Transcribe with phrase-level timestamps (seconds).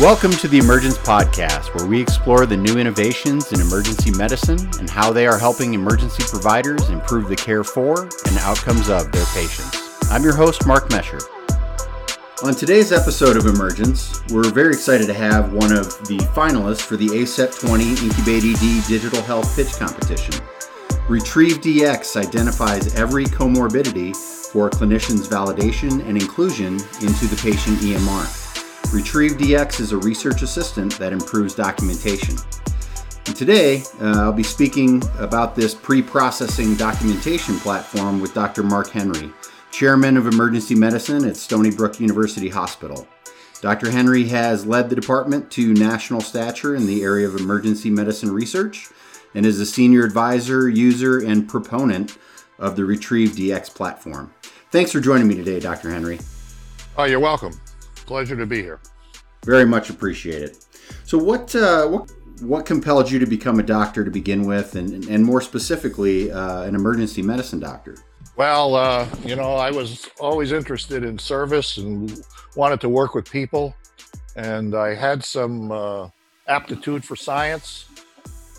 [0.00, 4.90] Welcome to the Emergence Podcast, where we explore the new innovations in emergency medicine and
[4.90, 9.96] how they are helping emergency providers improve the care for and outcomes of their patients.
[10.10, 11.22] I'm your host, Mark Mesher.
[12.42, 16.96] On today's episode of Emergence, we're very excited to have one of the finalists for
[16.96, 20.34] the ACEP 20 Incubate ED Digital Health Pitch Competition.
[21.10, 24.14] Retrieve DX identifies every comorbidity
[24.52, 28.94] for a clinician's validation and inclusion into the patient EMR.
[28.94, 32.36] Retrieve DX is a research assistant that improves documentation.
[33.26, 38.62] And today, uh, I'll be speaking about this pre processing documentation platform with Dr.
[38.62, 39.32] Mark Henry,
[39.72, 43.08] Chairman of Emergency Medicine at Stony Brook University Hospital.
[43.60, 43.90] Dr.
[43.90, 48.90] Henry has led the department to national stature in the area of emergency medicine research
[49.34, 52.18] and is a senior advisor, user, and proponent
[52.58, 54.32] of the Retrieve DX platform.
[54.70, 55.90] Thanks for joining me today, Dr.
[55.90, 56.20] Henry.
[56.96, 57.58] Oh, you're welcome.
[58.06, 58.80] Pleasure to be here.
[59.44, 60.66] Very much appreciate it.
[61.04, 62.10] So, what uh, what
[62.42, 66.62] what compelled you to become a doctor to begin with, and and more specifically, uh,
[66.62, 67.96] an emergency medicine doctor?
[68.36, 72.22] Well, uh, you know, I was always interested in service and
[72.56, 73.74] wanted to work with people,
[74.36, 76.08] and I had some uh,
[76.46, 77.86] aptitude for science.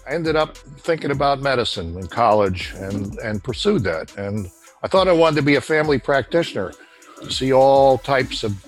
[0.07, 4.15] I ended up thinking about medicine in college and and pursued that.
[4.17, 4.49] And
[4.83, 6.73] I thought I wanted to be a family practitioner,
[7.21, 8.65] to see all types of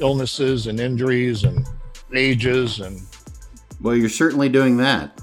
[0.00, 1.66] illnesses and injuries and
[2.14, 3.00] ages and
[3.80, 5.20] well you're certainly doing that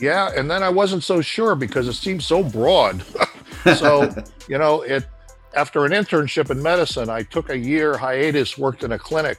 [0.00, 3.02] yeah and then i wasn't so sure because it seemed so broad
[3.76, 4.12] so
[4.48, 5.06] you know it
[5.54, 9.38] after an internship in medicine i took a year hiatus worked in a clinic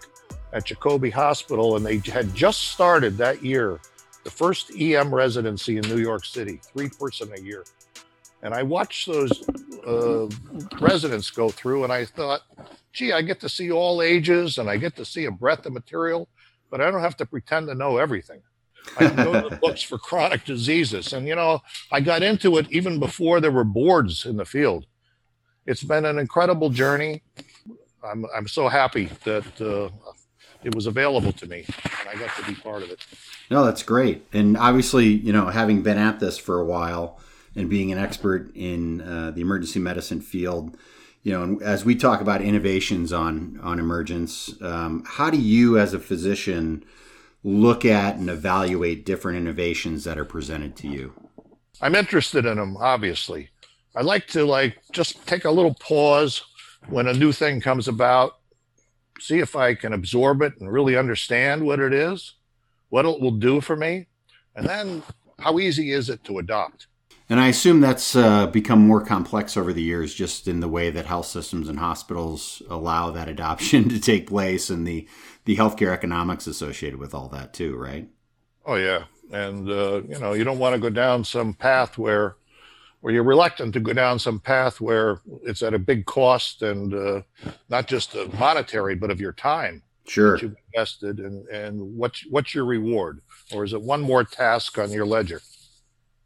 [0.53, 3.79] at jacobi hospital and they had just started that year
[4.26, 7.64] the first em residency in new york city three person a year
[8.44, 9.48] and i watched those
[9.88, 10.28] uh,
[10.81, 12.42] residents go through and i thought
[12.96, 15.74] gee, I get to see all ages and I get to see a breadth of
[15.74, 16.28] material,
[16.72, 18.41] but I don't have to pretend to know everything.
[18.97, 21.14] I can go to the books for chronic diseases.
[21.14, 24.85] And, you know, I got into it even before there were boards in the field.
[25.66, 27.22] It's been an incredible journey.
[28.03, 29.90] I'm, I'm so happy that uh,
[30.66, 33.06] it was available to me and I got to be part of it.
[33.50, 34.26] No, that's great.
[34.34, 37.20] And obviously, you know, having been at this for a while
[37.56, 40.76] and being an expert in uh, the emergency medicine field,
[41.24, 45.94] you know, as we talk about innovations on on emergence, um, how do you, as
[45.94, 46.84] a physician,
[47.44, 51.14] look at and evaluate different innovations that are presented to you?
[51.82, 53.50] I'm interested in them, obviously.
[53.96, 56.44] I like to like just take a little pause
[56.90, 58.38] when a new thing comes about,
[59.20, 62.34] see if I can absorb it and really understand what it is,
[62.90, 64.08] what it will do for me,
[64.56, 65.03] and then
[65.40, 66.88] how easy is it to adopt.
[67.28, 70.92] And I assume that's uh, become more complex over the years, just in the way
[70.92, 75.08] that health systems and hospitals allow that adoption to take place, and the
[75.46, 78.09] the healthcare economics associated with all that too, right?
[78.66, 82.36] Oh yeah, and uh, you know you don't want to go down some path where
[83.05, 86.91] where you're reluctant to go down some path where it's at a big cost and
[86.91, 87.21] uh,
[87.69, 89.83] not just monetary, but of your time.
[90.07, 90.31] Sure.
[90.31, 93.21] That you've invested, and and what's what's your reward,
[93.53, 95.39] or is it one more task on your ledger?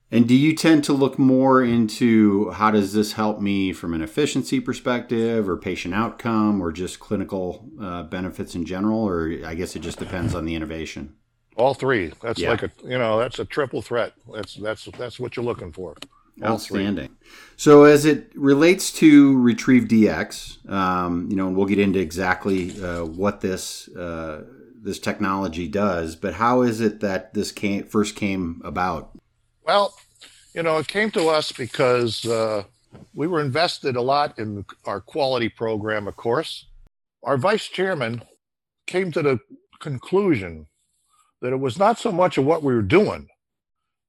[0.09, 4.01] And do you tend to look more into how does this help me from an
[4.01, 9.03] efficiency perspective or patient outcome or just clinical uh, benefits in general?
[9.03, 11.13] Or I guess it just depends on the innovation.
[11.57, 12.13] All three.
[12.21, 12.51] That's yeah.
[12.51, 14.13] like a, you know, that's a triple threat.
[14.33, 15.97] That's, that's, that's what you're looking for.
[16.41, 17.15] All Outstanding.
[17.57, 22.81] So as it relates to Retrieve DX, um, you know, and we'll get into exactly
[22.81, 24.45] uh, what this, uh,
[24.81, 29.11] this technology does, but how is it that this came, first came about?
[29.65, 29.93] Well,
[30.53, 32.63] you know, it came to us because uh,
[33.13, 36.65] we were invested a lot in our quality program, of course.
[37.23, 38.23] Our vice chairman
[38.87, 39.39] came to the
[39.79, 40.67] conclusion
[41.41, 43.27] that it was not so much of what we were doing,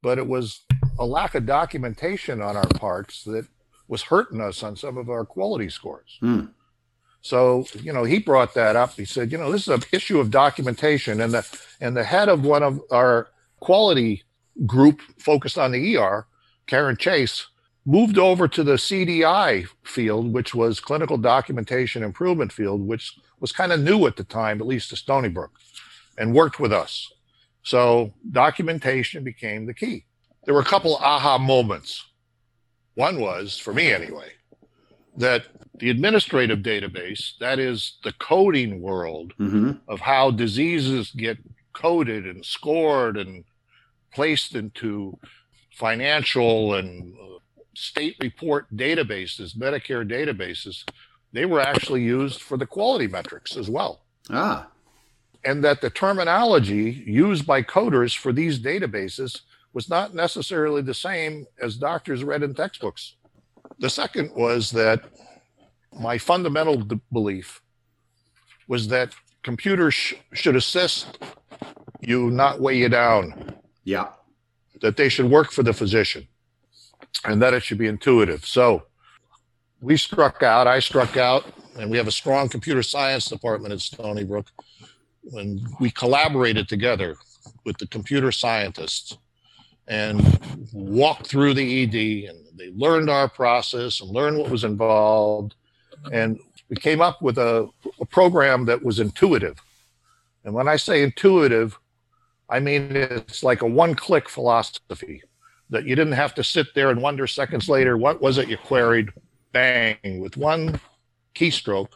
[0.02, 0.62] but it was
[1.00, 3.46] a lack of documentation on our parts that
[3.88, 6.18] was hurting us on some of our quality scores.
[6.22, 6.50] Mm.
[7.22, 8.92] So, you know, he brought that up.
[8.92, 11.20] He said, you know, this is an issue of documentation.
[11.20, 13.28] And the and the head of one of our
[13.60, 14.22] quality
[14.66, 16.26] group focused on the ER,
[16.66, 17.46] Karen Chase,
[17.84, 23.72] moved over to the CDI field, which was clinical documentation improvement field, which was kind
[23.72, 25.52] of new at the time, at least to Stony Brook,
[26.18, 27.10] and worked with us.
[27.62, 30.04] So documentation became the key.
[30.44, 32.04] There were a couple aha moments.
[32.94, 34.32] One was, for me anyway,
[35.16, 35.44] that
[35.78, 39.72] the administrative database, that is the coding world mm-hmm.
[39.88, 41.38] of how diseases get
[41.72, 43.44] coded and scored and
[44.12, 45.18] placed into
[45.72, 47.14] financial and
[47.74, 50.84] state report databases, Medicare databases,
[51.32, 54.02] they were actually used for the quality metrics as well.
[54.28, 54.66] Ah.
[55.44, 59.40] And that the terminology used by coders for these databases
[59.72, 63.16] was not necessarily the same as doctors read in textbooks.
[63.78, 65.04] The second was that
[65.98, 66.82] my fundamental
[67.12, 67.62] belief
[68.68, 69.12] was that
[69.42, 71.18] computers sh- should assist
[72.00, 73.54] you, not weigh you down.
[73.84, 74.08] Yeah.
[74.80, 76.26] That they should work for the physician
[77.24, 78.46] and that it should be intuitive.
[78.46, 78.84] So
[79.80, 81.44] we struck out, I struck out,
[81.78, 84.46] and we have a strong computer science department at Stony Brook.
[85.32, 87.16] And we collaborated together
[87.64, 89.18] with the computer scientists
[89.90, 90.38] and
[90.72, 95.56] walked through the ED and they learned our process and learned what was involved.
[96.12, 96.38] And
[96.68, 97.68] we came up with a,
[98.00, 99.60] a program that was intuitive.
[100.44, 101.76] And when I say intuitive,
[102.48, 105.22] I mean it's like a one click philosophy
[105.70, 108.56] that you didn't have to sit there and wonder seconds later what was it you
[108.56, 109.10] queried
[109.52, 110.80] bang with one
[111.34, 111.92] keystroke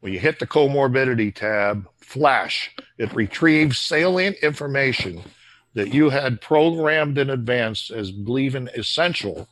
[0.00, 5.22] when you hit the comorbidity tab flash it retrieves salient information
[5.74, 9.48] that you had programmed in advance as believing essential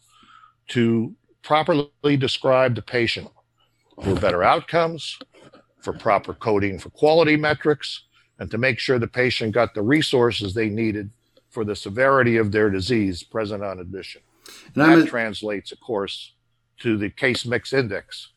[0.68, 3.28] to properly describe the patient
[4.02, 5.18] for better outcomes
[5.80, 8.04] for proper coding for quality metrics
[8.38, 11.10] and to make sure the patient got the resources they needed
[11.50, 14.22] for the severity of their disease present on admission.
[14.74, 16.32] And that a, translates, of course,
[16.80, 18.28] to the case mix index,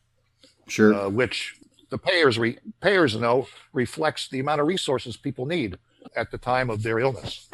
[0.68, 1.58] sure, uh, which
[1.90, 5.78] the payers re- payers know reflects the amount of resources people need
[6.14, 7.48] at the time of their illness.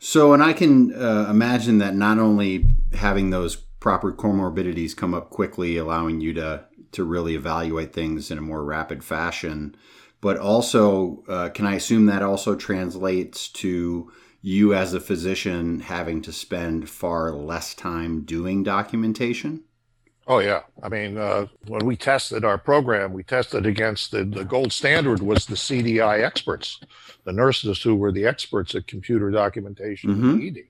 [0.00, 5.30] So, and I can uh, imagine that not only having those proper comorbidities come up
[5.30, 9.76] quickly, allowing you to to really evaluate things in a more rapid fashion,
[10.22, 14.10] but also, uh, can I assume that also translates to
[14.40, 19.64] you as a physician having to spend far less time doing documentation?
[20.30, 24.44] Oh yeah, I mean, uh, when we tested our program, we tested against the, the
[24.44, 26.80] gold standard was the CDI experts,
[27.24, 30.46] the nurses who were the experts at computer documentation mm-hmm.
[30.46, 30.64] ED.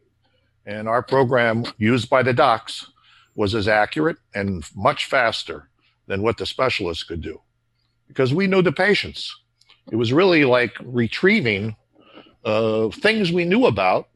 [0.65, 2.87] And our program used by the docs
[3.35, 5.69] was as accurate and much faster
[6.07, 7.41] than what the specialists could do
[8.07, 9.35] because we knew the patients.
[9.91, 11.75] It was really like retrieving
[12.45, 14.09] uh, things we knew about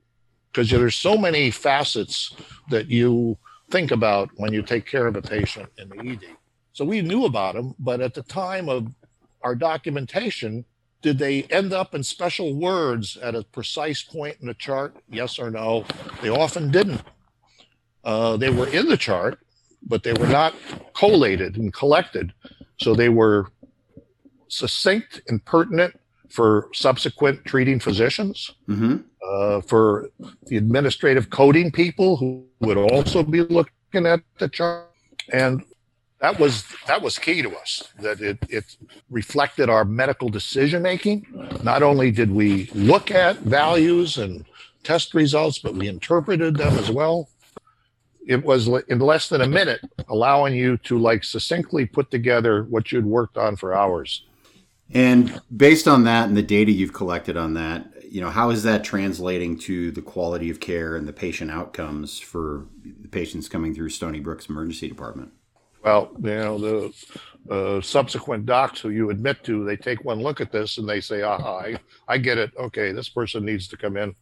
[0.53, 2.33] because there's so many facets
[2.71, 3.39] that you
[3.73, 6.37] think about when you take care of a patient in the ED.
[6.75, 8.87] So we knew about them, but at the time of
[9.43, 10.65] our documentation,
[11.01, 14.95] did they end up in special words at a precise point in the chart?
[15.11, 15.85] Yes or no?
[16.21, 17.03] They often didn't.
[18.05, 19.41] Uh, they were in the chart,
[19.83, 20.55] but they were not
[20.95, 22.33] collated and collected.
[22.79, 23.49] So they were
[24.49, 25.99] succinct and pertinent
[26.29, 28.99] for subsequent treating physicians, mm-hmm.
[29.27, 30.11] Uh, for
[30.47, 34.91] the administrative coding people who would also be looking at the chart,
[35.33, 35.63] and
[36.21, 37.89] that was that was key to us.
[37.99, 38.77] That it it
[39.11, 41.27] reflected our medical decision making.
[41.63, 44.45] Not only did we look at values and
[44.83, 47.29] test results, but we interpreted them as well.
[48.27, 52.93] It was in less than a minute, allowing you to like succinctly put together what
[52.93, 54.23] you'd worked on for hours
[54.95, 58.63] and based on that and the data you've collected on that, you know, how is
[58.65, 62.67] that translating to the quality of care and the patient outcomes for
[63.01, 65.33] the patients coming through Stony Brook's emergency department?
[65.83, 66.93] Well, you know, the
[67.51, 71.01] uh, subsequent docs who you admit to, they take one look at this and they
[71.01, 72.51] say, aha, I, I get it.
[72.59, 74.15] Okay, this person needs to come in.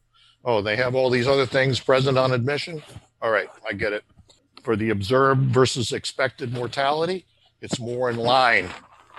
[0.45, 2.85] Oh, they have all these other things present on admission.
[3.21, 4.05] All right, I get it.
[4.63, 7.27] For the observed versus expected mortality,
[7.61, 8.71] it's more in line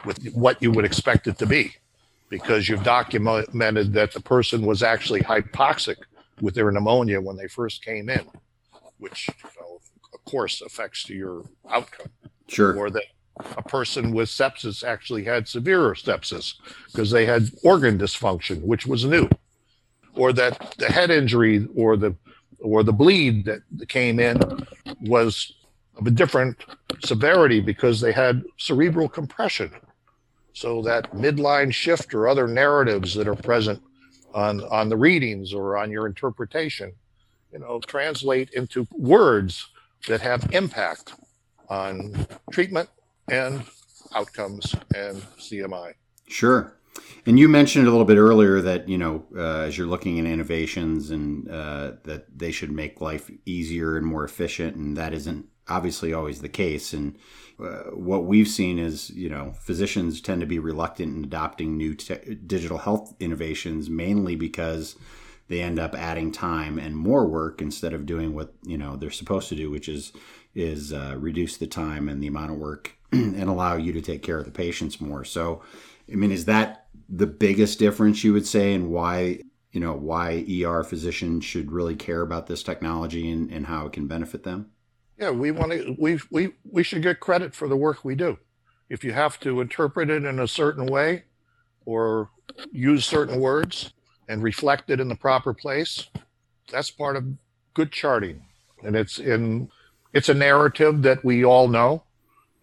[0.05, 1.75] with what you would expect it to be
[2.31, 5.97] because you've documented that the person was actually hypoxic
[6.39, 8.25] with their pneumonia when they first came in,
[8.97, 9.79] which you know,
[10.13, 12.07] of course affects your outcome.
[12.47, 12.75] Sure.
[12.75, 13.03] Or that
[13.57, 16.55] a person with sepsis actually had severe sepsis
[16.87, 19.29] because they had organ dysfunction, which was new.
[20.15, 22.15] Or that the head injury or the
[22.59, 24.39] or the bleed that came in
[25.01, 25.53] was
[25.97, 26.57] of a different
[27.03, 29.71] severity because they had cerebral compression
[30.53, 33.81] so that midline shift or other narratives that are present
[34.33, 36.91] on on the readings or on your interpretation
[37.51, 39.67] you know translate into words
[40.07, 41.13] that have impact
[41.69, 42.89] on treatment
[43.29, 43.63] and
[44.15, 45.93] outcomes and cmi
[46.27, 46.77] sure.
[47.25, 50.25] And you mentioned a little bit earlier that you know uh, as you're looking at
[50.25, 55.45] innovations and uh, that they should make life easier and more efficient and that isn't
[55.67, 56.93] obviously always the case.
[56.93, 57.17] And
[57.63, 61.95] uh, what we've seen is, you know, physicians tend to be reluctant in adopting new
[61.95, 64.95] te- digital health innovations, mainly because
[65.47, 69.11] they end up adding time and more work instead of doing what you know they're
[69.11, 70.13] supposed to do, which is
[70.55, 74.23] is uh, reduce the time and the amount of work and allow you to take
[74.23, 75.23] care of the patients more.
[75.23, 75.61] So,
[76.11, 79.41] I mean, is that the biggest difference you would say, and why
[79.71, 83.93] you know why ER physicians should really care about this technology and, and how it
[83.93, 84.71] can benefit them?
[85.21, 88.39] Yeah, we want to we we we should get credit for the work we do.
[88.89, 91.25] If you have to interpret it in a certain way
[91.85, 92.31] or
[92.71, 93.93] use certain words
[94.27, 96.09] and reflect it in the proper place,
[96.71, 97.25] that's part of
[97.75, 98.43] good charting.
[98.83, 99.69] And it's in
[100.11, 102.03] it's a narrative that we all know.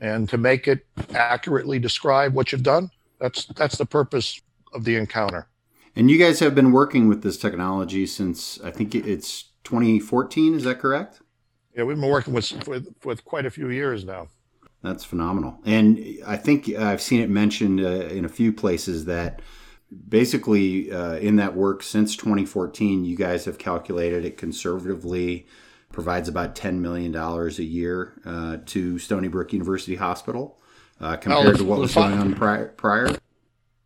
[0.00, 0.84] And to make it
[1.14, 4.40] accurately describe what you've done, that's that's the purpose
[4.74, 5.46] of the encounter.
[5.94, 10.54] And you guys have been working with this technology since I think it's 2014.
[10.54, 11.20] Is that correct?
[11.74, 14.28] Yeah, we've been working with with, with quite a few years now.
[14.82, 15.58] That's phenomenal.
[15.64, 19.42] And I think I've seen it mentioned uh, in a few places that
[20.08, 25.46] basically uh, in that work since 2014, you guys have calculated it conservatively
[25.90, 30.60] provides about $10 million a year uh, to Stony Brook University Hospital
[31.00, 33.08] uh, compared well, to what was going on prior, prior.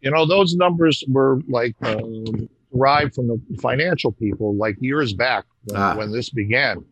[0.01, 5.45] You know, those numbers were like um, derived from the financial people like years back
[5.65, 5.97] when, ah.
[5.97, 6.85] when this began.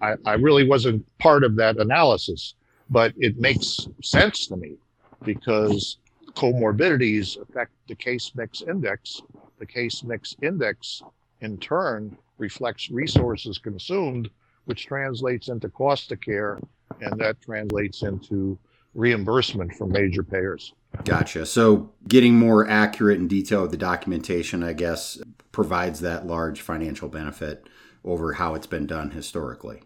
[0.00, 2.54] I, I really wasn't part of that analysis
[2.90, 4.76] but it makes sense to me
[5.24, 5.98] because
[6.34, 9.22] comorbidities affect the case mix index.
[9.58, 11.02] The case mix index,
[11.40, 14.28] in turn, reflects resources consumed,
[14.66, 16.60] which translates into cost of care,
[17.00, 18.58] and that translates into
[18.94, 20.74] reimbursement from major payers.
[21.04, 21.44] Gotcha.
[21.46, 25.18] So, getting more accurate and detailed the documentation, I guess,
[25.52, 27.66] provides that large financial benefit
[28.06, 29.82] over how it's been done historically.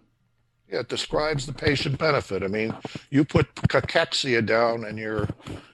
[0.68, 2.44] It describes the patient benefit.
[2.44, 2.76] I mean,
[3.10, 5.28] you put cachexia down in your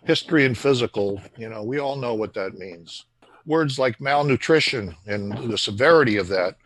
[0.05, 3.05] history and physical, you know, we all know what that means.
[3.45, 6.57] Words like malnutrition and the severity of that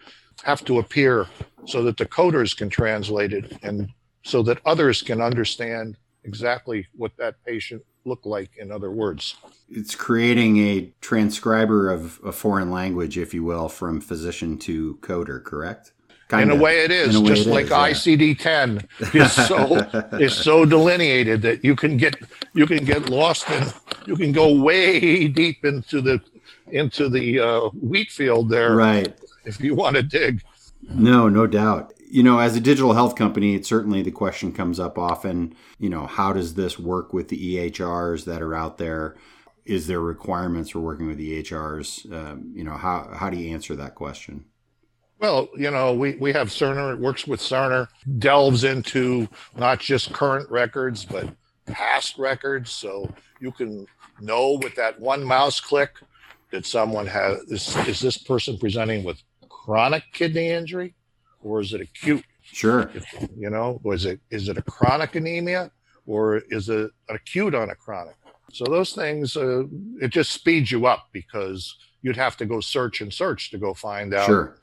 [0.45, 1.27] have to appear
[1.67, 3.89] so that the coders can translate it and
[4.23, 9.37] so that others can understand exactly what that patient looked like in other words.
[9.69, 15.43] It's creating a transcriber of a foreign language, if you will, from physician to coder,
[15.43, 15.93] correct?
[16.29, 16.55] Kinda.
[16.55, 19.25] In a way, it is just it like is, ICD-10 yeah.
[19.25, 22.15] is so is so delineated that you can get
[22.55, 23.73] you can get lost and
[24.07, 26.21] you can go way deep into the
[26.71, 29.13] into the uh, wheat field there, right?
[29.45, 30.43] If you want to dig.
[30.89, 31.95] No, no doubt.
[32.11, 35.55] You know, as a digital health company, it certainly the question comes up often.
[35.79, 39.17] You know, how does this work with the EHRs that are out there?
[39.65, 42.13] Is there requirements for working with EHRs?
[42.13, 44.47] Um, you know, how how do you answer that question?
[45.21, 47.89] Well, you know, we, we have Cerner, it works with Cerner,
[48.19, 51.29] delves into not just current records, but
[51.67, 52.71] past records.
[52.71, 53.87] So you can
[54.21, 55.91] know with that one mouse click
[56.53, 60.95] that someone has, is, is this person presenting with chronic kidney injury
[61.43, 62.25] or is it acute?
[62.43, 62.91] Sure.
[63.37, 65.71] You know, was it, is it a chronic anemia
[66.07, 68.17] or is it acute on a chronic?
[68.53, 69.65] So those things, uh,
[70.01, 73.75] it just speeds you up because you'd have to go search and search to go
[73.75, 74.59] find out sure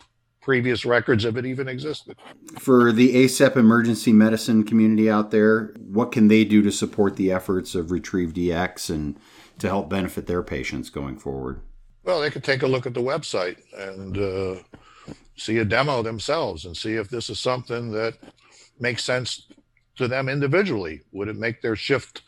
[0.48, 2.16] previous records if it even existed.
[2.58, 7.34] For the ACEP emergency medicine community out there, what can they do to support the
[7.34, 9.20] efforts of Retrieve DX and
[9.60, 11.60] to help benefit their patients going forward?
[12.06, 14.62] Well, they could take a look at the website and uh,
[15.38, 18.16] see a demo themselves and see if this is something that
[18.80, 19.48] makes sense
[19.96, 21.02] to them individually.
[21.12, 22.24] Would it make their shift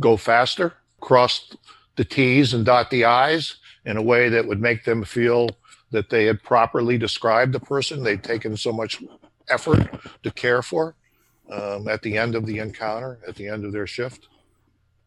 [0.00, 1.54] go faster, cross
[1.96, 5.48] the T's and dot the I's in a way that would make them feel
[5.90, 9.02] that they had properly described the person they'd taken so much
[9.48, 9.88] effort
[10.22, 10.94] to care for
[11.50, 14.28] um, at the end of the encounter, at the end of their shift.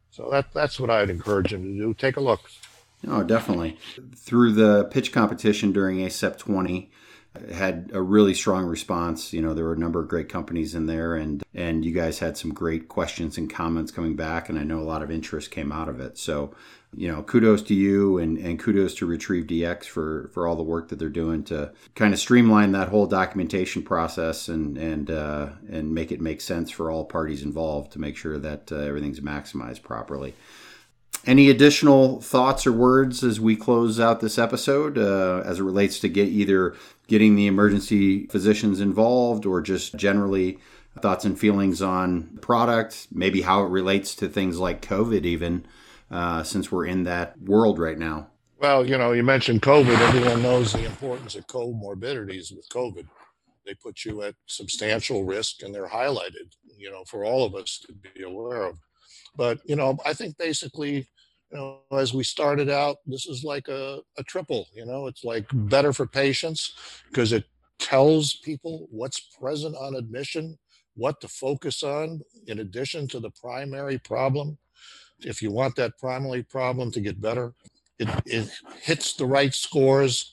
[0.10, 1.93] So that that's what I'd encourage them to do.
[1.93, 2.41] Take a look.
[3.08, 3.77] Oh, definitely.
[4.15, 6.91] Through the pitch competition during ACEP 20,
[7.51, 9.33] had a really strong response.
[9.33, 12.19] You know, there were a number of great companies in there, and and you guys
[12.19, 15.51] had some great questions and comments coming back, and I know a lot of interest
[15.51, 16.17] came out of it.
[16.17, 16.53] So
[16.95, 20.63] you know, kudos to you and, and kudos to Retrieve DX for, for all the
[20.63, 25.50] work that they're doing to kind of streamline that whole documentation process and and uh,
[25.69, 29.21] and make it make sense for all parties involved to make sure that uh, everything's
[29.21, 30.33] maximized properly.
[31.25, 36.00] Any additional thoughts or words as we close out this episode uh, as it relates
[36.00, 36.75] to get either
[37.08, 40.58] getting the emergency physicians involved or just generally
[41.00, 45.66] thoughts and feelings on the product, maybe how it relates to things like COVID even
[46.10, 48.28] uh, since we're in that world right now.
[48.60, 49.98] Well, you know, you mentioned COVID.
[50.10, 53.08] Everyone knows the importance of comorbidities with COVID.
[53.66, 57.80] They put you at substantial risk and they're highlighted, you know, for all of us
[57.88, 58.78] to be aware of.
[59.35, 61.07] But, you know, I think basically
[61.51, 65.23] you know, as we started out, this is like a, a triple, you know, it's
[65.23, 65.67] like hmm.
[65.67, 66.73] better for patients
[67.09, 67.45] because it
[67.79, 70.57] tells people what's present on admission,
[70.95, 74.57] what to focus on in addition to the primary problem.
[75.19, 77.53] If you want that primary problem to get better,
[78.00, 78.50] it, it
[78.81, 80.31] hits the right scores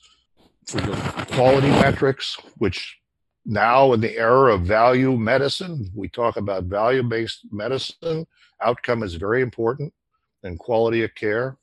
[0.65, 0.95] for the
[1.31, 2.98] quality metrics, which
[3.45, 8.25] now in the era of value medicine, we talk about value based medicine.
[8.61, 9.93] Outcome is very important
[10.43, 11.57] and quality of care.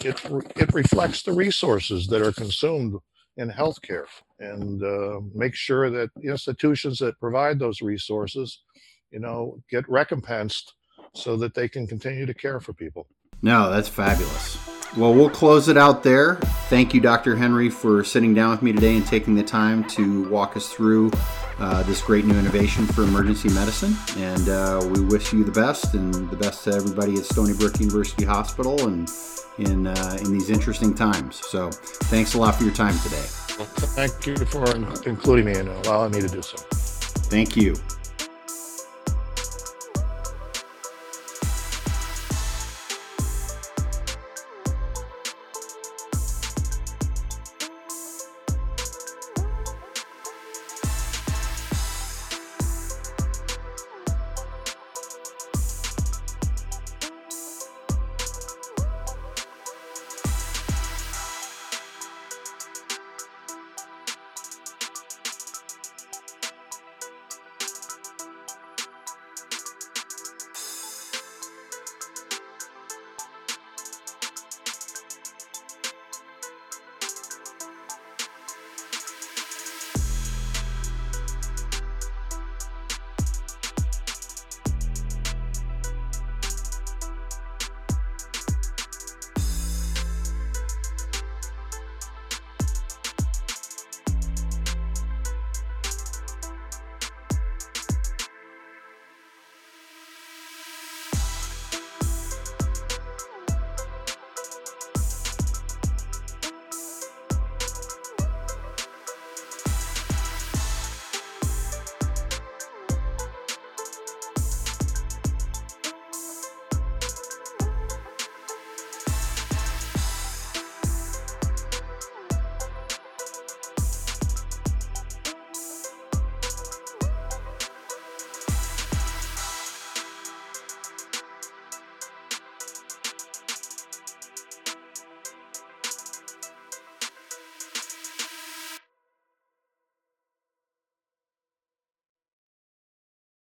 [0.00, 0.22] It,
[0.56, 2.98] it reflects the resources that are consumed
[3.36, 4.06] in healthcare
[4.38, 8.60] and uh, make sure that institutions that provide those resources,
[9.10, 10.74] you know, get recompensed
[11.14, 13.06] so that they can continue to care for people.
[13.42, 14.73] No, that's fabulous.
[14.96, 16.36] Well, we'll close it out there.
[16.68, 17.36] Thank you, Dr.
[17.36, 21.10] Henry, for sitting down with me today and taking the time to walk us through
[21.58, 23.96] uh, this great new innovation for emergency medicine.
[24.16, 27.80] And uh, we wish you the best and the best to everybody at Stony Brook
[27.80, 29.10] University Hospital and
[29.58, 31.40] in uh, in these interesting times.
[31.46, 33.24] So, thanks a lot for your time today.
[33.56, 34.64] Well, thank you for
[35.06, 36.56] including me and allowing me to do so.
[36.56, 37.76] Thank you.